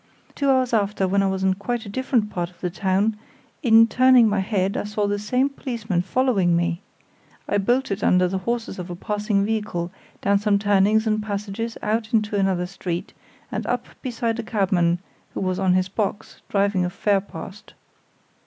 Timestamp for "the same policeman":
5.05-6.01